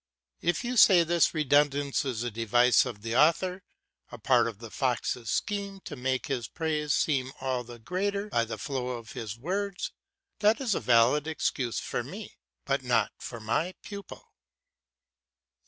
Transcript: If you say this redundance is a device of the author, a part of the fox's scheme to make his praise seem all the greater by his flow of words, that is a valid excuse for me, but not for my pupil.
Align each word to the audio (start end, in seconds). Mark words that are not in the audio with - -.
If 0.41 0.63
you 0.63 0.77
say 0.77 1.03
this 1.03 1.31
redundance 1.31 2.05
is 2.05 2.23
a 2.23 2.31
device 2.31 2.87
of 2.87 3.03
the 3.03 3.15
author, 3.15 3.61
a 4.11 4.17
part 4.17 4.47
of 4.47 4.57
the 4.57 4.71
fox's 4.71 5.29
scheme 5.29 5.79
to 5.81 5.95
make 5.95 6.25
his 6.25 6.47
praise 6.47 6.91
seem 6.95 7.31
all 7.39 7.63
the 7.63 7.77
greater 7.77 8.27
by 8.29 8.45
his 8.45 8.61
flow 8.61 8.87
of 8.97 9.15
words, 9.37 9.91
that 10.39 10.59
is 10.59 10.73
a 10.73 10.79
valid 10.79 11.27
excuse 11.27 11.79
for 11.79 12.03
me, 12.03 12.39
but 12.65 12.81
not 12.83 13.11
for 13.19 13.39
my 13.39 13.75
pupil. 13.83 14.33